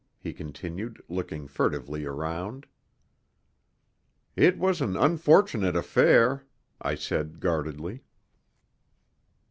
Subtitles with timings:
[0.17, 2.65] he continued, looking furtively around.
[4.35, 6.43] "It was an unfortunate affair,"
[6.81, 8.03] I said guardedly.